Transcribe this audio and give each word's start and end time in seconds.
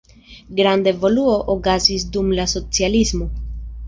Granda 0.59 0.89
evoluo 0.95 1.35
okazis 1.55 2.05
dum 2.15 2.31
la 2.39 2.47
socialismo. 2.55 3.29